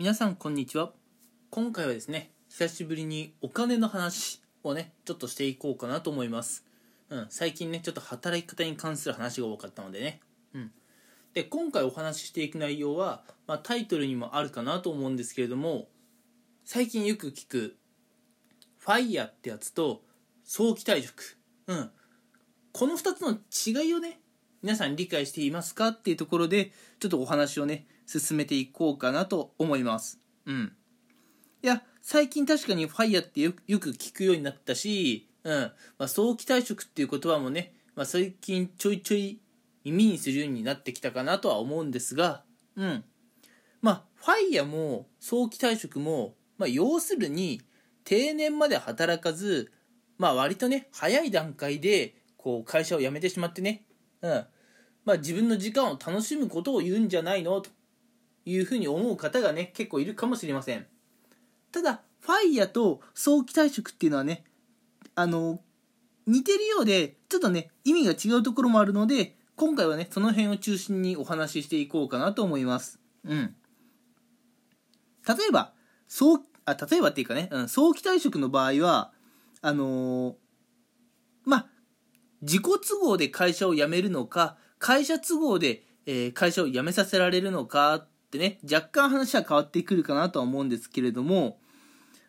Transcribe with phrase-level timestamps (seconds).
[0.00, 0.92] 皆さんこんにちは。
[1.50, 6.64] 今回はですね久しぶりにお金の話をねちょっとしていこうかなと思います、
[7.10, 10.20] うん、最近ねちょっと働き方に関する話が多かったのでね、
[10.54, 10.70] うん、
[11.34, 15.88] で今回お話ししていく内容は、まあ、タイトルにもあるかなと思うんですけれども
[16.64, 17.76] 最近よく聞く
[18.78, 20.00] ファイヤーってやつと
[20.44, 21.36] 早期退職、
[21.66, 21.90] うん、
[22.72, 23.36] この2つの
[23.82, 24.18] 違いをね
[24.62, 27.84] 皆さん理解していますかっていうところでちょっとお話をね
[28.18, 30.18] 進めていこうかなと思います。
[30.46, 30.72] うん。
[31.62, 35.72] いや最近確かにファイヤーってよく聞くようになったし、うん。
[35.98, 39.40] まあ、早期退職っていう言葉もね、まあ、最近ちょいちょい
[39.84, 42.42] 耳にするようになってきたかなとは思うんですが
[42.74, 43.04] うん。
[43.80, 47.62] まあファイヤーも早期退職も、まあ、要するに
[48.04, 49.70] 定年まで働かず
[50.18, 53.84] まあ割とね早い段階でこう会社を辞めてしまってね
[54.22, 54.44] うん。
[55.04, 57.70] まあ、自分の時間を楽しむことを言うんじゃないのと。
[58.50, 60.86] いうふうに思う方がね結構いるかもしれません。
[61.72, 64.44] ただファイヤーと早期退職っていうのはね
[65.14, 65.60] あの
[66.26, 73.00] 似てるようでちょっとね意味が違うところもあるので今回はねその辺を中心にお話ししていこうかなと思います。
[73.24, 73.54] うん。
[75.26, 75.72] 例えば
[76.08, 79.12] 早あ例えばっていうかね、うん、早期退職の場合は
[79.62, 80.34] あのー
[81.44, 81.66] まあ
[82.42, 91.58] 自己都合で会社を辞めるのか会社都合で、えー会社を辞めさせられるのかってね若干話は変わってくるかなとは思うんですけれども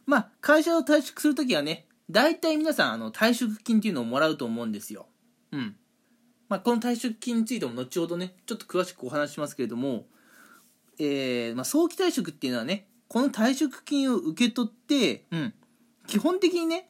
[0.07, 5.05] まあ会社を退職するときはね大体皆さんあの退職金っていうのをもらうと思うんですよ。
[5.53, 5.75] うん。
[6.49, 10.07] まあこの退職金についても後ほどねちょっと詳しくお話しますけれども
[10.99, 15.53] えーまあ、早期退職っていうのはねこの退職金を受け取って、うん、
[16.05, 16.89] 基本的にね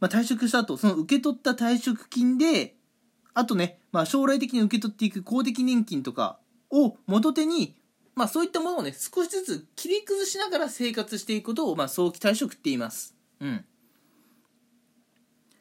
[0.00, 2.76] まあ、退職した後その受け取った退職金で
[3.34, 6.38] あとね、まあ、将来的に受け取っていく公的年金とか
[6.70, 7.74] を元手に、
[8.14, 13.14] まあ、そういったものをね少しずつ切り崩しながら生活していくことを、まあ、早期退職って言います。
[13.40, 13.64] うん。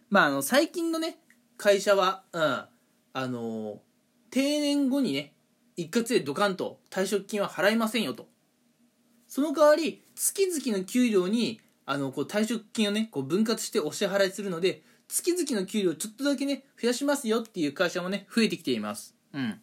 [0.09, 1.17] まあ、あの最近のね
[1.57, 2.65] 会社は、うん、
[3.13, 3.79] あの
[4.29, 5.33] 定年後にね
[5.75, 8.27] 一括でドカンと退職金は払いませんよと。
[9.27, 19.15] その代わり月々の給料にあのこう退職金をねこう分割してお支払いするので月々の給料ちょっとだけね増やしますよっていう会社もね増えてきています。
[19.33, 19.59] うん。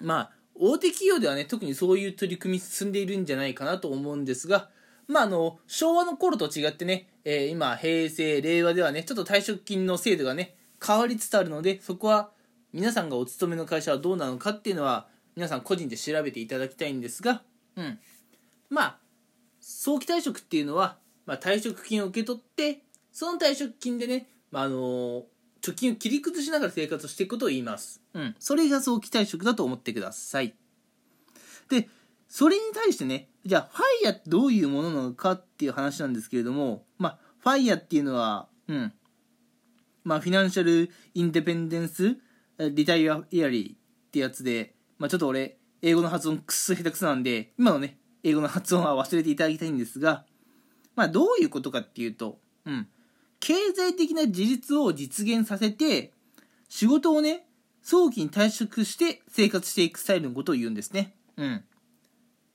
[0.00, 4.68] まあ大手企業ではね特にそういう取り組み進んでいるんじゃないかなと思うんですが
[5.06, 12.30] まああの昭和の頃と違ってね、えー今平成令和ではねちょっと退職金の制度がね変わりつつあるのでそこは
[12.72, 17.42] 皆さんがお勤めの会社はどうなのかっていうのは皆さん個人で調べていただきたいんですが
[17.76, 17.98] うん。
[18.68, 18.98] まあ
[19.60, 22.82] 早期退職っていうのは、まあ、退職金を受け取って
[23.12, 25.24] その退職金でね、まあ、あの
[25.62, 30.54] 貯金を切り崩しながら生活していくことを言います、うん、それが早期退職だと思ってください。
[31.68, 31.88] で
[32.28, 38.92] それに対してねじゃあファイヤーってどういうものなのかっていう話なんですけれどもまあファイヤーっていうのはうん。
[40.04, 42.16] まあフィナンシャルインデペンデンス
[42.58, 43.76] リタイアイヤリーっ
[44.10, 50.24] てやつでまあちょっと俺英語の発音くっそ下手くそなんで今のね英語の発音は忘れていただきたいんですが、
[50.96, 52.88] まあ、どういうことかっていうと、うん、
[53.40, 56.12] 経済的な自立を実現させて
[56.68, 57.46] 仕事をね
[57.82, 61.14] 早期に退職して生活していくスタイルのことを言うんですね。
[61.36, 61.64] うん、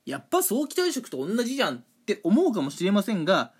[0.04, 3.52] やっぱ早期退職と同じじゃんって思うかもしれませんが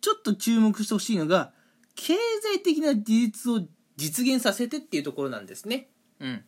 [0.00, 1.52] ちょっと注目してほしいのが
[1.94, 3.60] 経済的な自立を
[3.96, 5.88] 実現させてっていうところなんですね。
[6.20, 6.44] うん、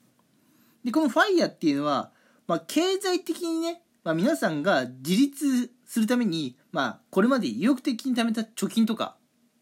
[0.84, 2.12] でこのファイヤーっていうのは、
[2.46, 9.16] まあ、経済的にねまあ、皆さんが自立するために、まあ、これまで意欲的に貯めた貯金とか、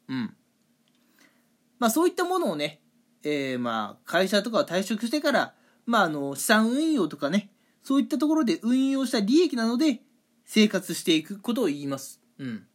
[0.09, 0.35] うん。
[1.83, 2.81] まあ、そういったものをね、
[3.25, 5.55] えー、まあ、会社とかを退職してから、
[5.85, 7.51] まあ、あの、資産運用とかね、
[7.83, 9.99] そういったところで運用した利益なので、
[10.45, 12.21] 生活していくことを言います。
[12.39, 12.69] うん。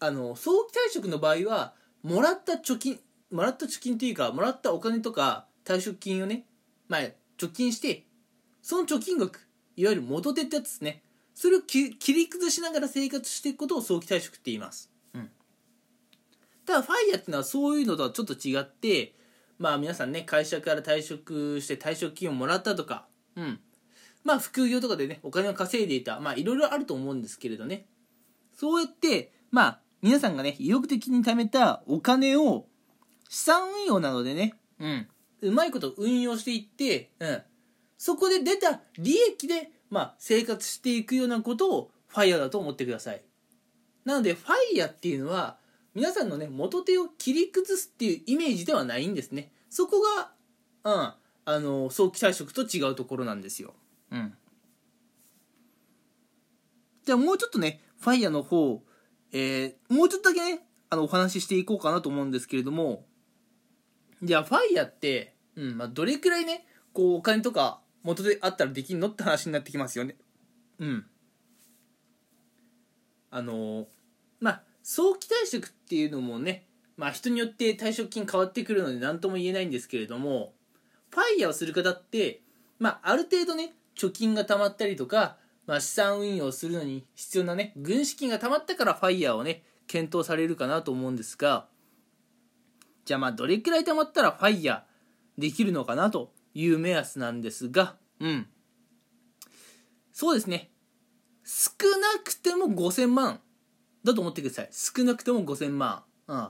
[0.00, 1.72] あの、早期退職の場合は、
[2.02, 3.00] もらった貯金、
[3.30, 6.44] もらった貯金というか、もらったお金とか、退職金をね、
[6.88, 7.00] まあ、
[7.38, 8.04] 貯金して、
[8.60, 11.02] その貯金額、いわゆる元手ってやつですね
[11.32, 14.91] それを切り崩しながら生活していくことを早期退職って言います、
[16.72, 19.14] ただファイヤーっていうのはそういうのとはちょっと違って
[19.58, 23.60] まあ皆さんね会社から退職して退職金をもらったとかうん。
[24.24, 26.18] まあ副業とかでねお金を稼いでいた。
[26.20, 27.84] まあいろいろあると思うんですけれどね。
[28.54, 32.64] そうやってまあ皆さんがね意欲的に貯めたお金を
[33.28, 35.08] 資産運用などでねうん。
[35.42, 37.42] うまいこと運用していってうん。
[37.98, 43.22] そこで出た利益で、まあ、生活していくようなことをファイヤーだと思ってください。
[44.04, 45.58] なので、ファイヤーっていうのは、
[45.94, 49.52] 皆さんのね、元手を切り崩すっていうイメージではないんですね。
[49.68, 50.32] そこが、
[50.84, 51.12] うん、
[51.44, 53.74] あの、早期退職と違うところなんですよ。
[54.10, 54.34] うん。
[57.04, 58.82] じゃあもうちょっとね、ファイヤーの方、
[59.32, 63.04] えー、もうちょっとだけね、あの、お話ししていこうかなと思うんですけれども、
[64.22, 70.16] じゃあファイヤーって、うん、まあ、どれくらいね、こう、お金とか元であったらできんのって話になってきますよね。
[70.78, 71.06] うん。
[73.30, 73.88] あの、
[74.40, 80.54] まあ、早期退職っていうのもね、まあ、人によって退職金変わってくるので何とも言えないんですけれども、
[81.10, 82.42] ファイヤーをする方って、
[82.78, 85.36] まあ、ある程度ね、貯金が貯まったりとか、
[85.66, 91.68] まあ、資産運用するのに必要なね、軍資金が貯まったからファイヤーをね、検討されるかなと思うんですが、
[93.04, 98.46] じゃあまあ、どれくらい貯まったらファイヤーできるのかなという目安なんですが、うん。
[100.12, 100.70] そうですね。
[101.44, 103.40] 少なくても5000万
[104.04, 104.68] だと思ってください。
[104.72, 106.02] 少なくても5000万。
[106.26, 106.48] うん。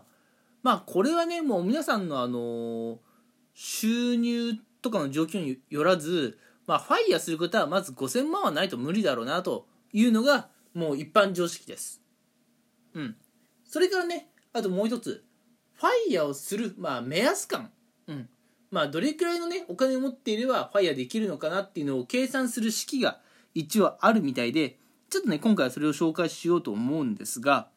[0.62, 3.00] まあ、これはね、もう皆さんのあの、
[3.54, 12.00] 収入とかの状況によらず、まあ、ファイヤーすることはまず5000万はないと無理だろうなというのがもう一般常識です。
[12.94, 13.16] うん。
[13.64, 15.24] それからね、あともう一つ、
[15.74, 17.72] ファイヤーをする、まあ、目安感。
[18.06, 18.28] うん。
[18.70, 23.20] まあ、どれくらいのね、お金を持っていればファイヤーできるのかなっていうのを計算する式が
[23.54, 24.78] 一応あるみたいで、
[25.12, 27.68] ちょっとね、今回はそれを紹介しようと思うんですが、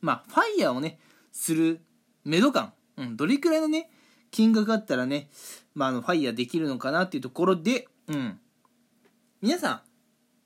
[0.00, 1.00] まあ、ファイヤーをね、
[1.32, 1.80] する
[2.24, 3.90] 目処感、うん、どれくらいのね、
[4.30, 5.30] 金額あったらね、
[5.74, 8.38] まあ、あの、ファイヤーできるのかなっていうところで、うん。
[9.40, 9.80] 皆さん、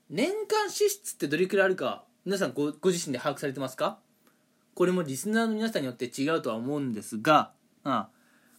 [0.09, 3.99] 年間支出ってどれくらいあるか、皆さんごご自身で把握されてますか？
[4.75, 7.53] これもリスナーの皆さんによって違うとは思うんですが、
[7.85, 8.07] うん、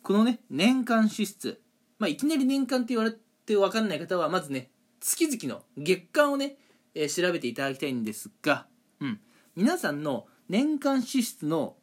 [0.04, 1.60] このね、年間支出。
[1.98, 3.16] まあ、いきなり年間って言われ
[3.48, 6.58] て分かんない方は、まずね、月々の月間をね、
[6.98, 8.66] えー、調べていただきたいんですが、
[9.00, 9.20] うん。
[9.56, 11.76] 皆さんの年間支出の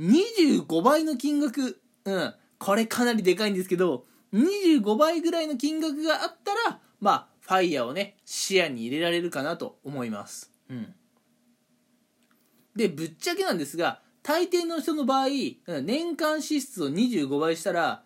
[0.00, 2.34] 25倍の金額、うん。
[2.58, 10.52] これかなりでかいんですけど、25倍ぐらいの金額があったら、まあ、ファイヤーをね、視野に入れられるかなと思います。
[10.68, 10.94] うん。
[12.74, 15.28] で、ぶっちゃけなんですが、大抵の人の場合、
[15.84, 18.02] 年間支出を25倍したら、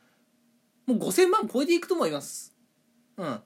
[0.87, 2.55] もう5000万超えていくと思います。
[3.17, 3.41] うん。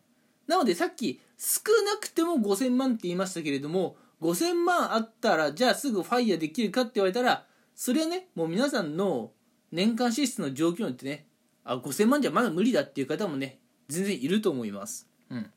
[0.46, 9.32] なのでさっき、少なくても5000万って言いましたけれども、5000万あったら、じゃあすぐファイヤーできるかって言われたら、それはね、もう皆さんの
[9.72, 11.26] 年間支出の状況によってね、
[11.64, 13.58] あ、5000万じゃまだ無理だっていう方もね、
[13.88, 15.08] 全然いると思います。
[15.30, 15.50] うん。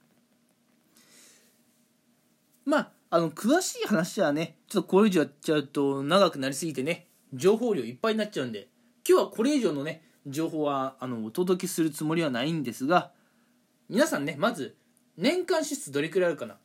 [2.66, 8.68] まあ、あの、詳しい話はね、ちょっとこれ以上やっちゃうと長くなりすぎてね、情報量いっぱいになっちゃうんで、
[9.08, 13.12] 今日はこれ以上のね、情報は、あの、お届けするつもりはないんですが、
[13.90, 14.76] 皆さんね、まず、
[15.18, 16.58] 年間支出どれくらいあるかな？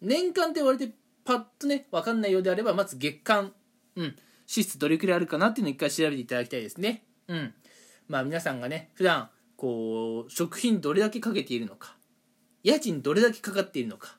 [0.00, 0.92] 年間って言われて
[1.24, 3.52] パッとね、わかんないようであれば、まず月間、
[3.96, 4.16] うん、
[4.46, 5.48] 支出どれくらいあるかな？
[5.48, 7.04] っていうのを一回調べていただきたいですね。
[7.28, 7.54] うん。
[8.08, 11.96] まあ皆さんがね、普段、こう、食品どれだけかけているのか、
[12.62, 14.18] 家賃どれだけかかっているのか、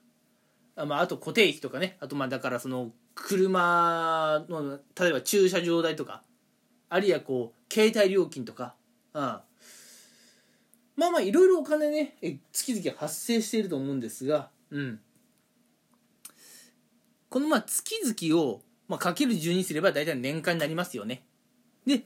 [0.76, 6.24] あ,、まあ、あと固定費とかね、あとまあだからその、車の、例えば駐車場代とか、
[6.90, 8.76] あるいはこう、携帯料金とか、
[9.14, 9.40] うん。
[10.96, 12.18] まあまあいろいろお金ね、
[12.52, 15.00] 月々発生していると思うんですが、うん。
[17.30, 21.24] このまあ月々をまあ、かける12すれば大体年間になりますよね。
[21.86, 22.04] で、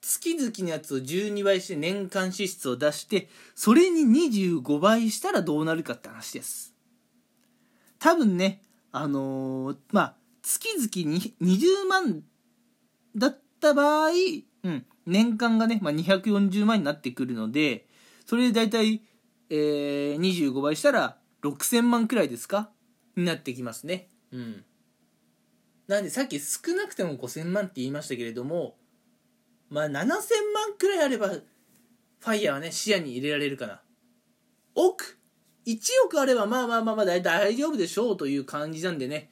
[0.00, 6.74] 月々のやつを12倍して年間支出を出して、それに25倍したらどうなるかって話です。
[7.98, 8.62] 多分ね、
[8.92, 12.22] あのー、まあ、月々に20万
[13.16, 14.10] だった場合、
[14.64, 17.86] うん、年間がね、まあ、240万になってくるので、
[18.28, 19.00] それで大体、
[19.48, 22.70] えー、25倍したら6000万くらいですか？
[23.16, 24.10] になってきますね。
[24.32, 24.64] うん。
[25.86, 28.76] なんでさっき少なくても5000万って言いましたけれども
[29.70, 30.14] まあ7000万
[30.78, 33.80] くらいあればファイヤーはね視野に入れられるかな。
[34.74, 35.18] 億
[35.66, 39.30] ？1億あればまあまあまあまあ大丈夫でしょうという感じなんでね、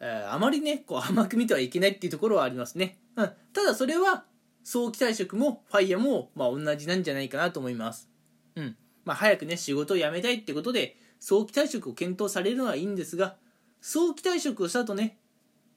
[0.00, 4.24] えー、あまりねこう甘く見てはいけないっていうところはありますね、うん、ただそれは
[4.64, 8.08] 早期退職もファイヤーもまあ同じなんじゃないかなと思います
[8.56, 8.76] うん。
[9.04, 13.36] まあ早くね仕事を辞めたいってことで早期退職を検討されるのはいいんですが
[13.80, 15.18] 早期退職をした後ね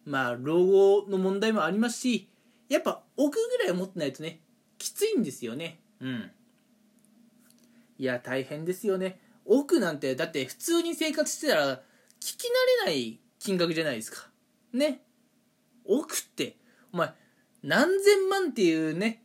[0.05, 2.29] まあ老後の問題もありますし
[2.69, 4.39] やっぱ億ぐらい持ってないとね
[4.77, 5.79] きついんですよね。
[5.99, 6.31] うん。
[7.99, 9.19] いや大変ですよね。
[9.45, 11.79] 億なんてだって普通に生活してたら聞
[12.19, 14.27] き慣れない金額じゃないですか。
[14.73, 15.01] ね。
[15.85, 16.57] 億って
[16.91, 17.13] お前
[17.63, 19.23] 何千万っていうね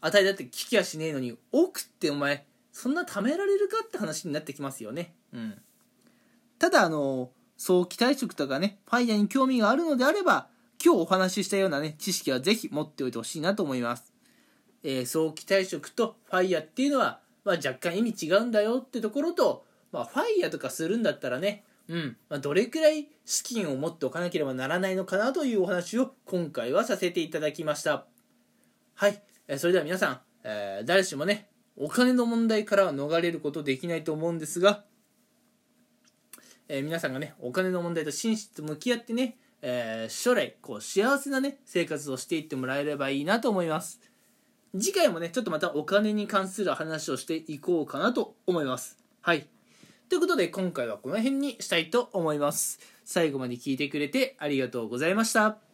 [0.00, 5.60] 値だって聞きやしねえのに億ってお前そんな貯められるかって話になってきますよねうん
[6.58, 7.30] ただあの
[7.64, 10.48] 早期退職とかね、ファイヤーに興味があるのであれば、
[10.84, 14.12] 今日お話ししたようなね、知識はぜひ持っておいてほしいなと思います。
[14.82, 22.16] えー、早期退職とファイヤーっていうのは、まあ、若干意味違うんだよってところと、まあ、ファイヤーとかするんだったらね、うん。
[22.28, 28.06] まあ、どれくらい資金を持っておかなければならないのかなというお話を今回はさせていただきました。
[28.94, 29.22] はい。
[29.48, 34.84] えそれでは皆さん、えー、誰しもねお金の問題からは逃れることできないと思うんですが、
[36.68, 44.00] えー、皆さんがねお金の問題と真摯と向き合ってね、えー、将来こう幸せなね生活をしていってもらえればいいなと思います。
[44.74, 48.98] 次回もねちょっとまたお金に関する話をしていこうかなと思います。
[49.20, 49.46] はい。
[50.12, 52.80] ということで今回はこの辺にしたいと思います。
[53.02, 55.71] 最後まで聞いてくれてありがとうございました。